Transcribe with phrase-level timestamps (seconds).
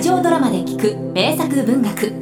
[0.00, 2.12] ジオドラマで聞く名作文学。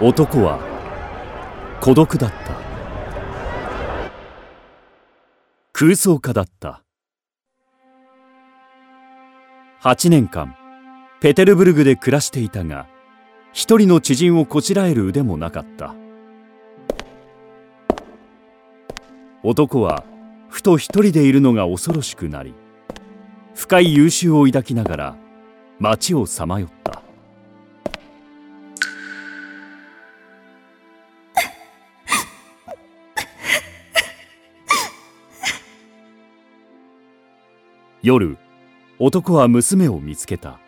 [0.00, 0.60] 男は
[1.80, 2.36] 孤独だった。
[5.72, 6.82] 空想家だった。
[9.82, 10.54] 8年間
[11.20, 12.86] ペテルブルグで暮らしていたが
[13.52, 15.94] 一人の知人をこしらえる腕もなかった。
[19.42, 20.04] 男は
[20.48, 22.54] ふと一人でいるのが恐ろしくなり
[23.54, 25.16] 深い優秀を抱きながら
[25.78, 27.02] 街をさまよった。
[38.02, 38.38] 夜
[39.00, 40.60] 男は娘を見つけた。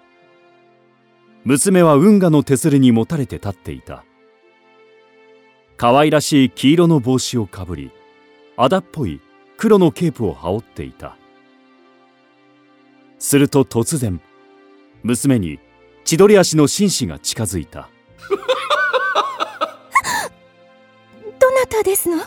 [1.44, 4.04] 娘は運河の手すりにもたれて立っていた。
[5.76, 7.92] 可愛らしい黄色の帽子をかぶり
[8.56, 9.20] あだっぽい
[9.60, 11.16] 黒のケープを羽織っていた。
[13.18, 14.20] すると突然
[15.02, 15.58] 娘に
[16.04, 17.90] 千鳥足の紳士が近づいた。
[21.40, 22.22] どなたですの？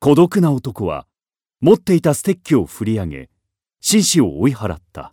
[0.00, 1.06] 孤独な男は
[1.60, 3.28] 持っていたステッキを振り上げ
[3.80, 5.12] 紳士を追い払った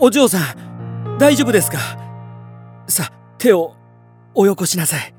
[0.00, 1.78] おお嬢さん大丈夫ですか？
[2.86, 3.74] さ手を
[4.34, 5.12] およこしなさい。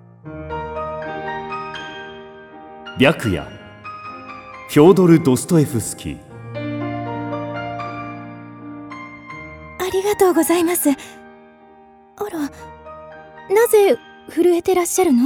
[2.97, 3.43] 白夜。
[4.69, 6.19] フョードル・ドストエフスキー。
[9.79, 10.89] ありがとうございます。
[10.91, 10.95] あ
[12.31, 12.47] らな
[13.67, 13.97] ぜ
[14.29, 15.25] 震えてらっしゃるの？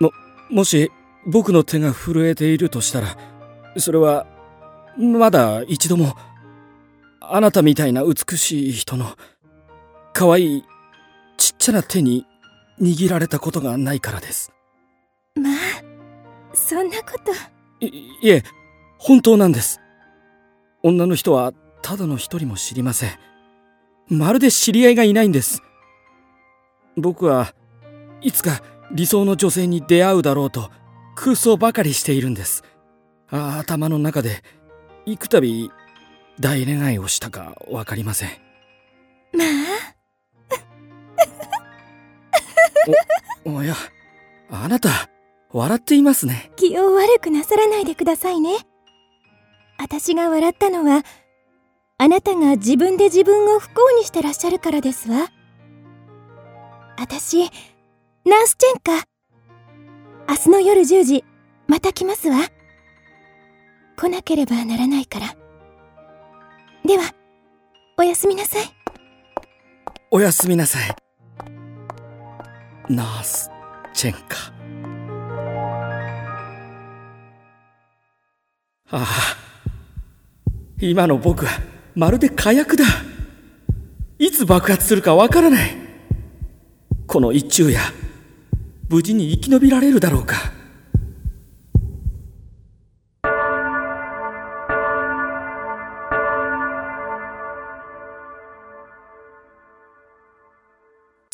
[0.00, 0.12] も
[0.50, 0.92] もし
[1.26, 3.16] 僕の手が震えているとしたら
[3.76, 4.26] それは
[4.96, 6.14] まだ一度も
[7.30, 9.16] あなたみたいな美しい人の
[10.12, 10.64] 可愛い
[11.36, 12.26] ちっちゃな手に
[12.80, 14.52] 握られたことがないからです。
[15.34, 15.54] まあ
[16.52, 17.32] そんなこと。
[17.84, 17.88] い
[18.22, 18.42] いえ
[18.98, 19.80] 本当なんです。
[20.82, 21.52] 女の人は
[21.82, 23.10] ただの一人も知りません。
[24.08, 25.62] まるで知り合いがいないんです。
[26.96, 27.52] 僕は
[28.20, 30.70] いつか理想の女性に出会うだろうと
[31.14, 32.64] 空想ばかりしているんです。
[33.30, 34.42] あ頭の中で
[35.04, 35.40] 幾度
[36.40, 38.30] 大恋愛をしたか分かりません。
[39.32, 39.44] ま
[43.52, 43.74] おおや
[44.50, 45.10] あなた
[45.50, 46.50] 笑っていますね。
[46.52, 48.56] あ気を悪くなさらないでくださいね。
[49.78, 51.04] 私が笑ったのは
[51.98, 55.28] あなたが自分で自分を不幸にしてらっしゃるからですわ。
[56.98, 57.50] 私
[58.24, 59.06] ナースチェンカ
[60.28, 61.24] 明日の夜10時
[61.66, 62.36] また来ますわ。
[63.96, 65.34] 来なければならないから
[66.88, 67.04] では
[67.98, 68.64] おやすみなさい。
[70.10, 70.96] おやすみなさい。
[72.88, 73.50] ナース
[73.92, 74.38] チェンカ。
[78.90, 79.06] ああ
[80.80, 81.60] 今の僕は
[81.94, 82.84] まるで火薬だ。
[84.18, 85.76] いつ爆発するかわからない。
[87.06, 87.82] この一昼夜
[88.88, 90.36] 無事に生き延びられるだろうか。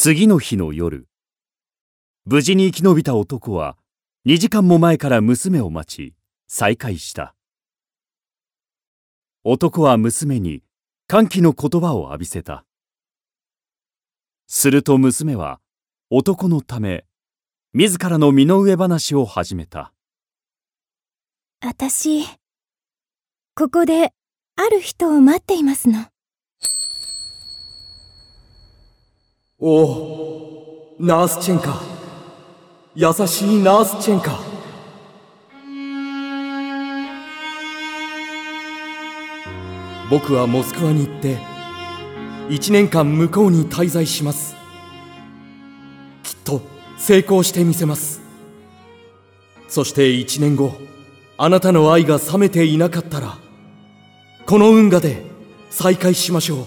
[0.07, 1.09] 次の日の夜。
[2.27, 3.79] 無事に生き延びた男は
[4.27, 6.15] 2時間も前から娘を待ち
[6.47, 7.35] 再会した。
[9.45, 10.63] 男は娘に
[11.07, 12.67] 歓喜の言葉を浴びせた。
[14.47, 15.59] すると娘は
[16.11, 17.07] 男のため
[17.73, 19.95] 自らの身の上話を始めた。
[21.63, 22.27] 私
[23.55, 24.13] ここで
[24.57, 26.14] ある人を待っていますの。
[29.67, 31.81] おおナースチェンカ。
[32.95, 34.39] 優しいナースチェンカ。
[40.11, 41.39] 僕はモスクワに行って
[42.51, 44.55] 1年間向こうに滞在します。
[46.23, 46.61] きっと
[46.99, 48.21] 成功してみせます。
[49.69, 50.75] そして1年後
[51.39, 53.39] あなたの愛が冷めていなかったら
[54.45, 55.23] この運河で
[55.71, 56.67] 再会しましょう。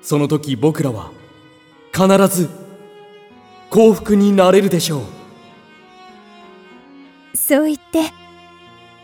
[0.00, 1.12] その時僕らは
[1.94, 2.48] 必ず
[3.70, 5.02] 幸福になれるでしょ
[7.32, 7.36] う。
[7.36, 8.12] そう言って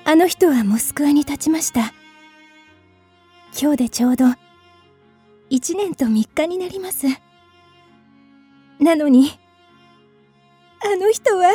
[0.04, 1.92] あの人はモスクワに立ちました。
[3.60, 4.24] 今日でちょうど
[5.50, 7.06] 1年と3日になります。
[8.80, 9.38] なのに
[10.82, 11.54] あの人は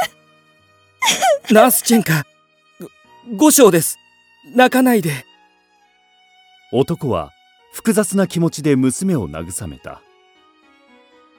[1.50, 2.26] ナースチェンカ
[3.34, 3.98] 五章です。
[4.54, 5.24] 泣かないで。
[6.70, 7.32] 男は
[7.72, 10.02] 複雑な気持ちで娘を慰めた。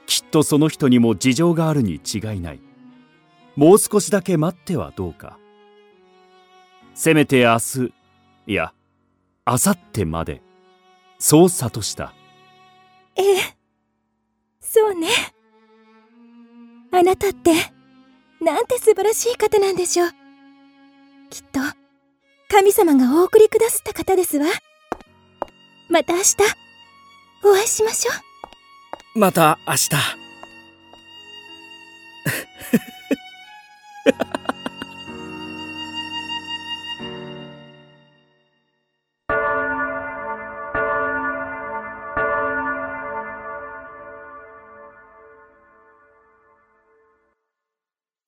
[0.06, 2.60] きっとその人にも事情があるに違いない。
[3.56, 5.38] もう少しだけ待ってはどうか。
[6.94, 7.92] せめて明日
[8.46, 8.72] いや
[9.46, 10.42] 明後日まで
[11.18, 12.14] そう諭した。
[13.16, 13.56] ええ。
[14.60, 15.08] そうね。
[16.90, 17.52] あなたって
[18.40, 20.10] なんて素晴らしい方なんでしょう。
[21.30, 21.60] きっと
[22.50, 24.46] 神様がお送りくださった方ですわ。
[25.92, 26.36] また明日。
[27.44, 28.12] お会いしましょ
[29.14, 29.18] う。
[29.18, 29.90] また明日。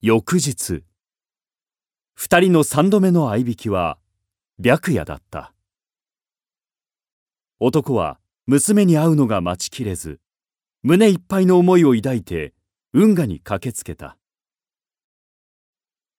[0.03, 0.83] 翌日。
[2.13, 3.97] 二人の三度目の合いびきは
[4.59, 5.54] 白夜だった。
[7.61, 10.19] 男は娘に会うのが待ちきれず
[10.83, 12.53] 胸いっぱいの思いを抱いて
[12.93, 14.17] 運河に駆けつけた。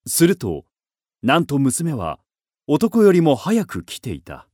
[0.06, 0.64] すると
[1.22, 2.20] なんと娘は
[2.66, 4.48] 男よりも早く来ていた。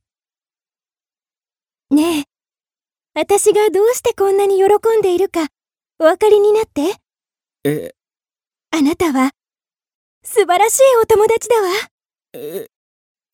[1.89, 2.23] ねえ
[3.13, 4.65] 私がどうしてこんなに喜
[4.97, 5.47] んでいるか
[5.99, 6.95] お分かりになって。
[7.63, 7.95] え
[8.71, 9.31] あなたは
[10.21, 11.69] 素晴らしいお友達だわ。
[12.33, 12.67] え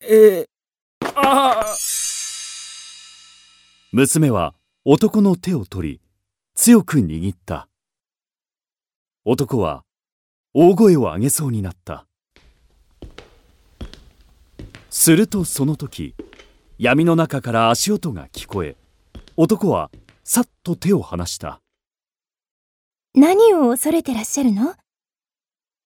[0.02, 0.46] え
[1.16, 2.19] ああ
[3.92, 4.54] 娘は
[4.84, 6.00] 男の手を取り
[6.54, 7.68] 強く握った
[9.24, 9.82] 男は
[10.54, 12.06] 大声を上げそうになった
[14.90, 16.14] するとその時
[16.78, 18.76] 闇の中から足音が聞こえ
[19.36, 19.90] 男は
[20.22, 21.60] さっと手を離した
[23.16, 24.76] 何を恐れてらっしゃるの？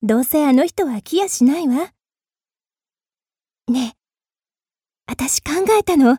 [0.03, 1.91] どうせあの人は来やしないわ。
[3.67, 3.99] ねえ、
[5.07, 6.19] 私考えたの。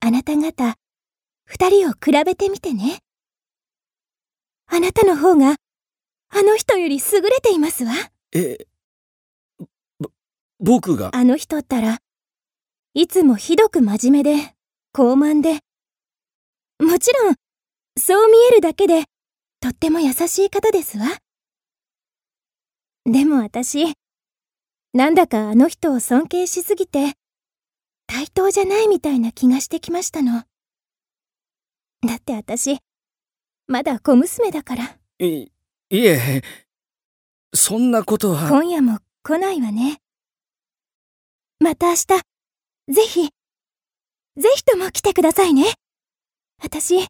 [0.00, 0.76] あなた方、
[1.44, 3.00] 二人を比べてみてね。
[4.66, 5.56] あなたの方が、
[6.30, 7.92] あの人より優れていますわ。
[8.32, 8.66] え
[9.98, 10.10] ぼ
[10.60, 11.10] 僕が？
[11.14, 11.98] あの人ったら、
[12.94, 14.54] いつもひどく真面目で、
[14.92, 15.60] 高慢で。
[16.78, 17.34] もちろん、
[17.98, 19.04] そう見えるだけで、
[19.60, 21.06] とっても優しい方ですわ。
[23.04, 23.94] でも私、
[24.92, 27.14] なんだかあの人を尊敬しすぎて、
[28.08, 30.42] 対等じゃないみたいな気がしてきましたの。
[32.06, 32.78] だって私、
[33.66, 34.98] まだ小娘だから。
[35.18, 35.52] い、
[35.90, 36.42] いえ、
[37.54, 38.48] そんなことは。
[38.48, 40.00] 今夜も来ないわね。
[41.60, 42.06] また明日、
[42.88, 43.28] ぜひ、
[44.36, 45.74] ぜひとも来てくださいね。
[46.62, 47.06] 私、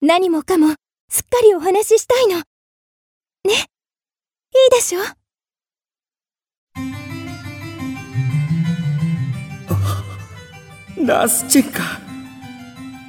[0.00, 0.74] 何もかも
[1.08, 2.38] すっかりお話ししたいの。
[2.38, 2.42] ね？
[3.44, 5.00] いいでしょ？
[10.96, 12.00] ナースチェンカ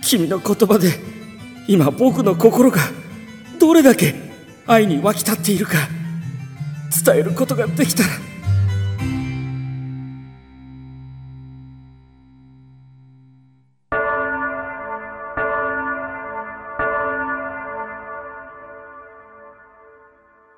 [0.01, 0.93] 君の言葉で
[1.67, 2.79] 今僕の心が
[3.59, 4.15] どれだけ
[4.67, 5.73] 愛に湧き立っているか
[7.05, 8.09] 伝えることができたら。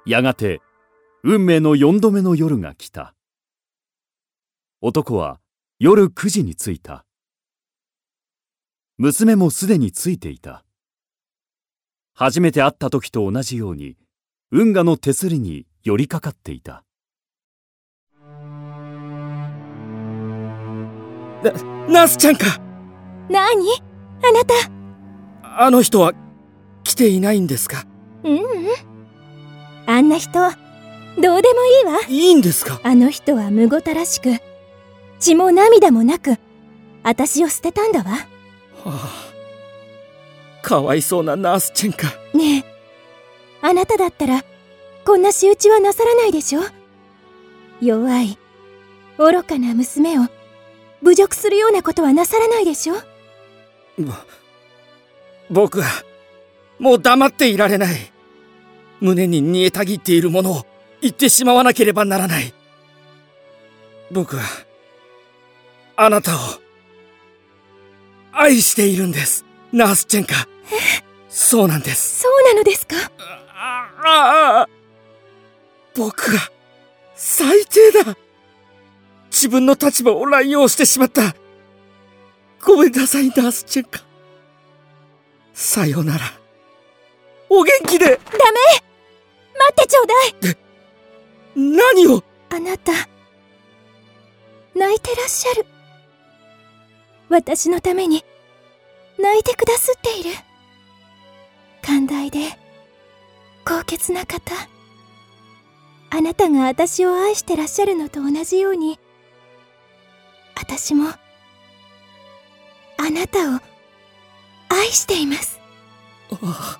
[0.06, 0.62] やがて
[1.24, 3.14] 運命の4度目の夜が来た。
[4.80, 5.42] 男は
[5.80, 7.07] 夜9時に着いた。
[9.00, 10.66] 娘もすでに着いていた。
[12.16, 13.96] 初めて会った時と同じように
[14.52, 16.84] 運河の手すりに寄りかかっていた。
[21.44, 21.52] な
[21.88, 22.60] ナースちゃんか。
[23.30, 23.68] なに
[24.24, 24.56] あなた？
[25.64, 26.14] あの人は
[26.84, 27.86] 来ていないんですか？
[28.24, 28.40] ううん。
[29.86, 30.52] あんな人どう
[31.22, 31.44] でもいい
[31.86, 32.00] わ。
[32.10, 32.82] いいんですか？
[32.82, 34.40] あの人はむごたらしく
[35.20, 36.38] 血も涙もなく
[37.04, 38.06] 私を捨てたんだわ。
[38.06, 38.28] は
[38.86, 39.32] あ。
[40.62, 42.08] かわいそうなナースチェンか。
[42.34, 42.64] ねえ。
[43.62, 44.44] あなただったら
[45.06, 46.62] こんな仕打ちはなさらないでしょ？
[47.82, 48.38] 弱い
[49.18, 50.24] 愚かな娘を
[51.02, 52.96] 侮辱するようなことはなさらないでしょ？
[55.50, 55.88] 僕は
[56.80, 57.96] もう黙っていられない。
[59.00, 60.66] 胸に煮えたぎっているものを
[61.02, 62.54] 言ってしまわなければならない。
[64.12, 64.44] 僕は
[65.96, 66.38] あなたを
[68.40, 69.46] 愛しているんです。
[69.74, 70.48] ナースチェンカ。
[71.30, 72.22] そうなんです。
[72.22, 72.96] そうなのですか？
[73.50, 74.70] あああ
[75.96, 76.40] 僕が
[77.16, 78.16] 最低だ。
[79.32, 81.36] 自分の立場を乱用してしまった。
[82.64, 84.02] ごめんなさいナースチェンカ。
[85.54, 86.26] さよなら。
[87.50, 88.06] お元気で。
[88.06, 88.18] ダメ。
[88.18, 90.14] 待ってちょうだ
[90.50, 90.58] い。
[91.56, 92.24] 何を？
[92.50, 92.92] あなた
[94.76, 95.66] 泣いてらっしゃる
[97.30, 98.24] 私のために
[99.20, 100.30] 泣いてくだすっている。
[101.82, 102.40] 寛大で
[103.66, 104.54] 高潔な方。
[106.10, 108.98] あなたが私を愛してらっしゃるのと同じように
[110.56, 111.10] 私も
[112.98, 113.60] あなたを
[114.70, 115.60] 愛しています。
[116.32, 116.80] あ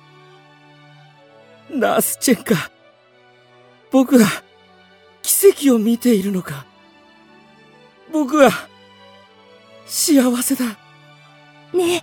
[1.70, 2.70] ナースチェンカ
[3.90, 4.26] 僕は
[5.22, 6.64] 奇跡を見ているのか。
[8.10, 8.50] 僕は
[9.88, 10.64] 幸せだ。
[11.72, 12.02] ねえ。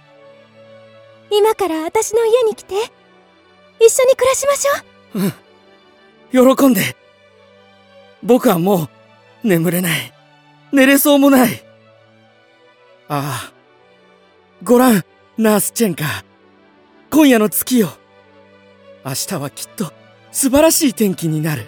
[1.32, 2.76] 今から私の家に来て。
[3.80, 4.72] 一緒に暮らしましょ
[6.40, 6.42] う。
[6.42, 6.56] うん。
[6.56, 6.96] 喜んで。
[8.24, 8.90] 僕はも
[9.44, 10.14] う眠れない。
[10.72, 11.64] 寝れそうもない。
[13.08, 13.52] ああ。
[14.64, 15.04] ごらん
[15.38, 16.24] ナースチェンカ
[17.12, 17.90] 今夜の月よ。
[19.06, 19.92] 明日はきっと
[20.32, 21.66] 素晴らしい天気になる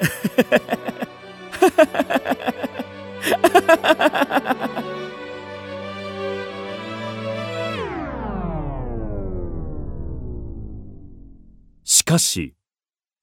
[11.84, 12.54] しかし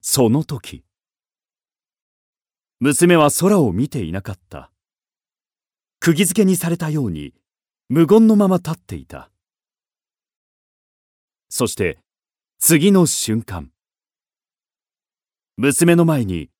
[0.00, 0.84] その時
[2.78, 4.70] 娘は空を見ていなかった。
[5.98, 7.32] 釘付けにされたように
[7.88, 9.30] 無言のまま立っていた。
[11.48, 11.98] そして
[12.58, 13.70] 次の瞬間。
[15.56, 16.50] 娘の前に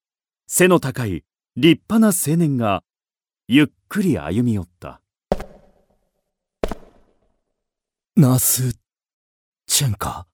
[0.47, 1.25] 背の高い
[1.57, 2.83] 立派な青年が
[3.49, 5.01] ゆっくり歩み寄った。
[8.17, 8.77] ナース
[9.69, 10.27] チェンカ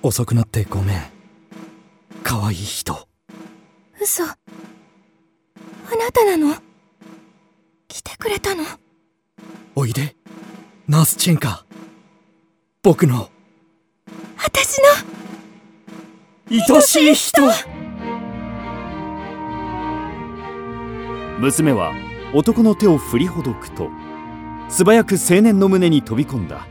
[0.00, 1.02] 遅くなってごめん。
[2.22, 3.06] 可愛い人。
[4.00, 4.24] 嘘。
[4.24, 6.56] あなたなの？
[7.86, 8.64] 来てくれたの？
[9.74, 10.16] おいで。
[10.88, 11.66] ナースチェンカ
[12.82, 13.28] 僕の。
[14.38, 14.86] 私の。
[16.50, 17.42] 愛しい人
[21.40, 21.94] 娘は
[22.34, 23.88] 男の手を振りほどくと
[24.68, 26.66] 素早く青年の胸に飛び込んだ。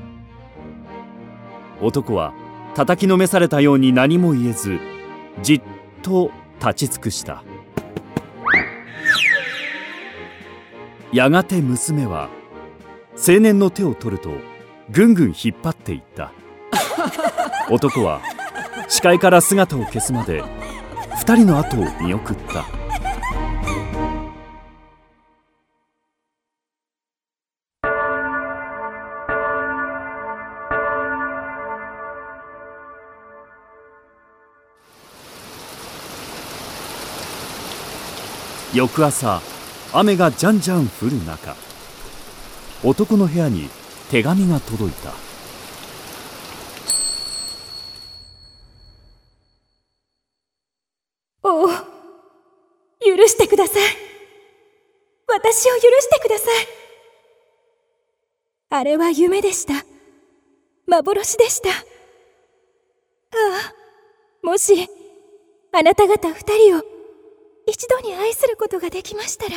[1.82, 2.34] 男は
[2.76, 4.80] 叩きのめされたように何も言えず
[5.42, 5.62] じっ
[6.04, 7.44] と立ち尽くした。
[11.12, 12.30] やがて娘は
[13.18, 14.30] 青年の手を取ると
[14.92, 16.32] ぐんぐん引っ張っていった。
[17.72, 18.22] 男は
[18.88, 20.44] 視界から姿を消すまで
[21.18, 22.79] 二人の後を見送った。
[38.80, 39.42] 翌朝
[39.94, 41.54] 雨がじゃんじゃん降る中
[42.82, 43.68] 男の部屋に
[44.10, 45.12] 手紙が届いた。
[51.44, 51.74] おお許
[53.28, 53.76] してください。
[55.28, 56.50] 私を許してください。
[58.70, 59.74] あれは夢でした。
[60.88, 61.68] 幻でした。
[61.70, 61.76] ああ
[64.42, 64.88] もし
[65.74, 66.99] あなた方二人を
[67.70, 69.56] 一度に愛することができましたら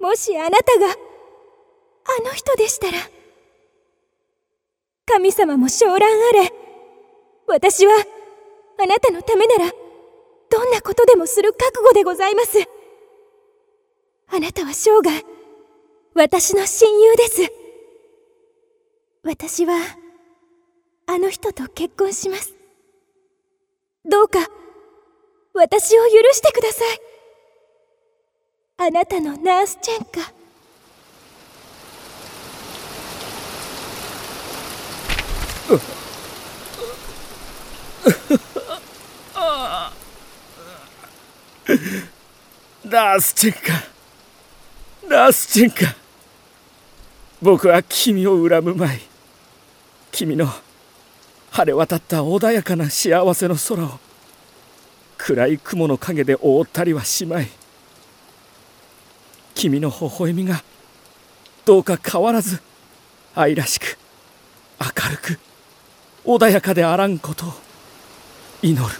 [0.00, 2.98] もしあなたがあの人でしたら
[5.06, 6.52] 神様も昇蘭あれ
[7.46, 7.94] 私は
[8.80, 9.72] あなたのためなら
[10.50, 12.58] どんなことでもする覚悟でございます。
[14.30, 15.24] あなたは生涯
[16.14, 17.52] 私の親友です。
[19.22, 19.74] 私は
[21.06, 22.54] あの人と結婚します。
[24.04, 24.38] どうか
[25.58, 27.00] 私を許してください。
[28.76, 30.32] あなたのナースチェンカ
[42.84, 43.58] ナースチェンカ
[45.08, 45.96] ナースチェンカ
[47.42, 49.00] 僕は君を恨むまい。
[50.12, 50.46] 君の
[51.50, 54.07] 晴れ渡った穏やかな幸せの空を。
[55.18, 57.48] 暗い雲の陰で覆ったりはしまい
[59.54, 60.62] 君の微笑みが
[61.66, 62.62] どうか変わらず
[63.34, 63.98] 愛らしく
[64.80, 65.38] 明るく
[66.24, 67.52] 穏やかであらんことを
[68.62, 68.94] 祈る。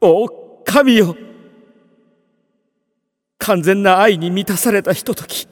[0.00, 0.28] お
[0.64, 1.16] 神よ
[3.38, 5.48] 完全な愛に満たされたひととき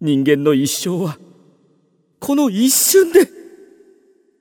[0.00, 1.18] 人間の一生は
[2.18, 3.41] この一瞬で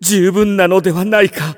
[0.02, 1.56] 十分なのではないか。